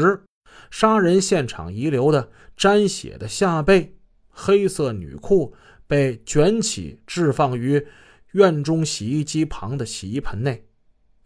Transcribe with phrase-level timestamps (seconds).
[0.00, 0.22] 十，
[0.70, 3.96] 杀人现场遗留的沾血的下背、
[4.30, 5.54] 黑色女裤
[5.86, 7.86] 被卷起，置放于
[8.32, 10.64] 院中洗衣机旁的洗衣盆内。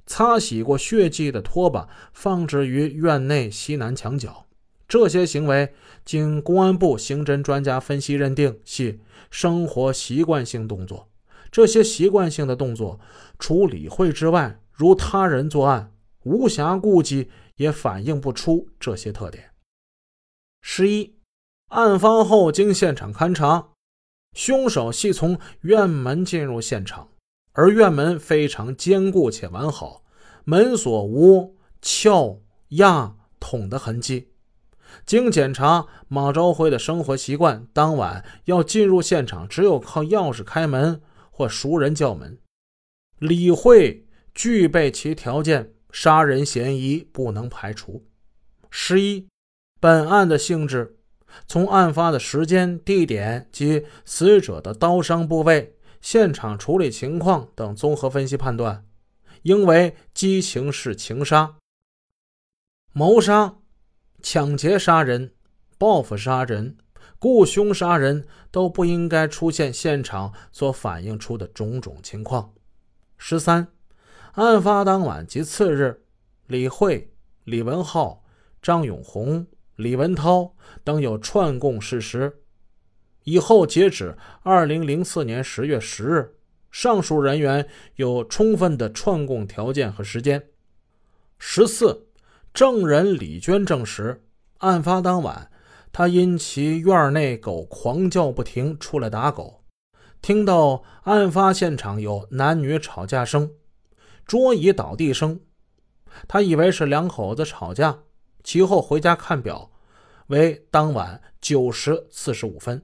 [0.06, 4.46] 擦洗过血迹的拖把放置于院内西南墙角。
[4.88, 5.72] 这些行为
[6.04, 9.00] 经公安部刑侦专家分析认定系
[9.30, 11.08] 生活习惯性动作。
[11.50, 13.00] 这些习惯性的动作，
[13.38, 15.92] 除李慧之外，如他人作案，
[16.24, 17.30] 无暇顾及，
[17.62, 19.52] 也反映不出这些特点。
[20.60, 21.16] 十一，
[21.68, 23.70] 案发后经现场勘查，
[24.34, 27.08] 凶手系从院门进入现场。
[27.52, 30.04] 而院门非常坚固且完好，
[30.44, 32.40] 门锁无撬、
[32.70, 34.30] 压、捅的痕迹。
[35.04, 42.38] 经检查，马朝辉的生活习惯，当晚要进入现场，只有靠钥匙开门或熟人叫门。
[43.18, 48.04] 李慧具备其条件，杀人嫌疑不能排除。
[48.70, 49.28] 十一，
[49.78, 50.96] 本案的性质，
[51.46, 55.76] 从案发的时间、地点及死者的刀伤部位。
[56.00, 58.84] 现场处理情况等综合分析判断，
[59.42, 61.54] 应为激情式情杀、
[62.92, 63.54] 谋杀、
[64.20, 65.32] 抢劫杀人、
[65.78, 66.76] 报复杀人、
[67.20, 72.52] 雇凶杀人都不应该出现现场所反映出的种种情况。
[73.16, 73.68] 十三，
[74.32, 76.04] 案发当晚及次日，
[76.46, 77.12] 李慧、
[77.44, 78.24] 李文浩、
[78.62, 82.40] 张永红、李文涛等有串供事实。
[83.24, 86.34] 以后截止二零零四年十月十日，
[86.70, 90.42] 上述人员有充分的串供条件和时间。
[91.38, 92.06] 十四，
[92.54, 94.24] 证人李娟证实，
[94.58, 95.50] 案发当晚，
[95.92, 99.62] 她因其院内狗狂叫不停，出来打狗，
[100.22, 103.50] 听到案发现场有男女吵架声、
[104.26, 105.40] 桌椅倒地声，
[106.26, 108.00] 他以为是两口子吵架，
[108.42, 109.70] 其后回家看表，
[110.28, 112.82] 为当晚九时四十五分。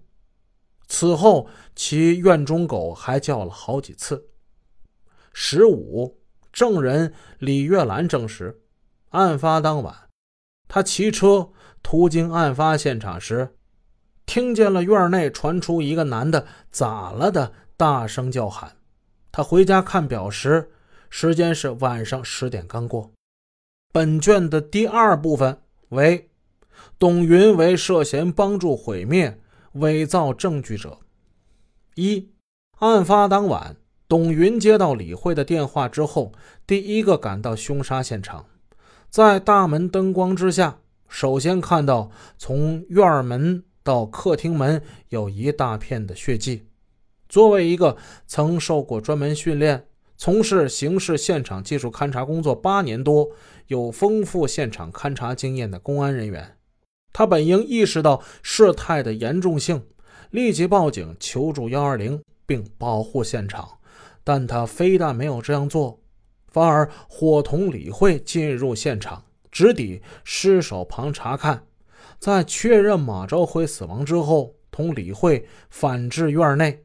[0.87, 4.29] 此后，其院中狗还叫了好几次。
[5.33, 6.19] 十五，
[6.53, 8.63] 证人李月兰证实，
[9.11, 10.09] 案发当晚，
[10.67, 11.51] 他骑车
[11.83, 13.55] 途经案发现场时，
[14.27, 18.77] 听见了院内传出一个男的“咋了”的大声叫喊。
[19.31, 20.71] 他回家看表时，
[21.11, 23.13] 时间是晚上十点刚过。
[23.93, 25.61] 本卷的第二部分
[25.91, 26.31] 为
[26.99, 29.41] 董云为涉嫌帮助毁灭。
[29.73, 30.99] 伪造证据者，
[31.95, 32.31] 一，
[32.79, 33.77] 案发当晚，
[34.09, 36.33] 董云接到李慧的电话之后，
[36.67, 38.47] 第一个赶到凶杀现场，
[39.11, 46.67] 在大门灯光之下，首先看到从院门到客厅门有一大片的血迹。
[47.29, 49.87] 作为一个曾受过专门训练、
[50.21, 53.31] 从事刑事现场技术勘查工作八年多、
[53.69, 56.57] 有丰富现场勘查经验的公安人员。
[57.13, 59.87] 他本应意识到事态的严重性，
[60.33, 63.79] 立即报警求助幺二零，并保护现场。
[64.25, 66.01] 但他非但没有这样做，
[66.49, 71.65] 反而伙同李慧进入现场，直抵尸首旁查看。
[72.19, 76.83] 在确认马昭辉死亡之后，同李慧返至院内。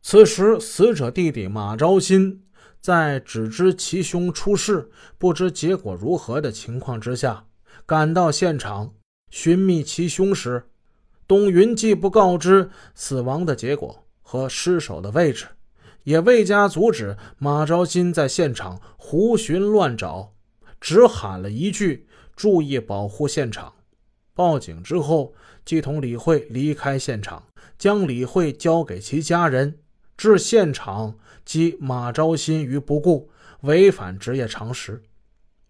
[0.00, 2.44] 此时，死者弟弟马昭新
[2.80, 7.44] 在只知其兄出事，不知结果如何的情况之下，
[7.86, 8.94] 赶到现场。
[9.30, 10.64] 寻觅其凶时，
[11.28, 15.46] 董云既不告知死亡的结果和尸首的位置，
[16.02, 20.32] 也未加阻止马昭新在现场胡寻乱找，
[20.80, 23.74] 只喊了一句“注意保护现场”。
[24.34, 27.44] 报警之后，即同李慧离开现场，
[27.78, 29.79] 将李慧交给其家人，
[30.20, 31.14] 置现场
[31.46, 33.30] 及马昭新于不顾，
[33.62, 35.02] 违反职业常识。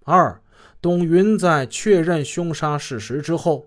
[0.05, 0.43] 二。
[0.83, 3.67] 董云在确认凶杀事实之后，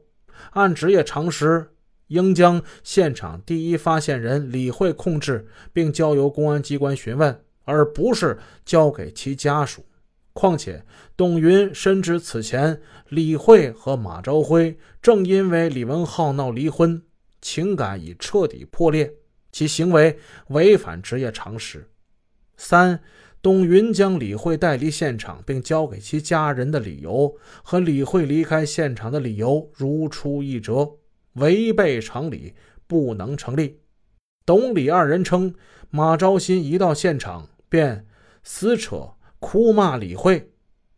[0.53, 1.69] 按职业常识，
[2.07, 9.85] 应将现场第一发现人李慧控制，并交由公安机关询问，而不是交给其家属。
[10.33, 10.83] 况且，
[11.16, 16.99] 董云深知此前李慧和马朝辉正因为李文浩闹离婚，
[17.41, 19.13] 情感已彻底破裂，
[19.53, 20.20] 其行为
[20.50, 21.90] 违反职业常识。
[22.58, 23.00] 三。
[23.41, 30.90] 董云将李慧带离现场，并交给其家人的理由和李慧离开现场的理由如出一辙，
[31.34, 32.53] 违背常理，
[32.88, 33.82] 不能成立。
[34.46, 35.53] 董李二人称，
[35.90, 38.08] 马昭新一到现场便
[38.44, 40.53] 撕扯、哭骂李慧：“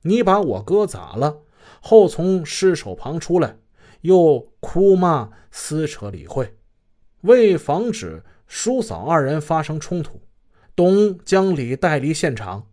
[0.05, 1.41] 你把我哥咋了？”
[1.81, 3.57] 后从尸首旁出来，
[4.01, 6.55] 又哭骂、撕扯李慧。
[7.21, 10.21] 为防止叔嫂二人发生冲突。
[10.75, 12.67] 东将李带离现场，